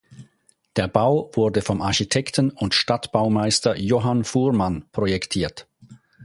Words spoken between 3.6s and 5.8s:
Johann Fuhrmann projektiert.